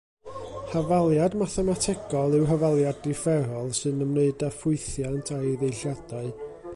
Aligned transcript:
Hafaliad 0.75 1.35
mathemategol 1.41 2.37
yw 2.39 2.47
hafaliad 2.53 2.99
differol, 3.05 3.69
sy'n 3.81 4.01
ymwneud 4.07 4.47
â 4.49 4.53
ffwythiant 4.63 5.33
a'i 5.37 5.55
ddeilliadau. 5.65 6.33